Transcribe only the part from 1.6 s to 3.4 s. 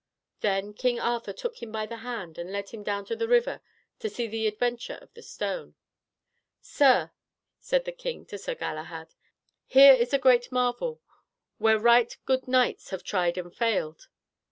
him by the hand and led him down to the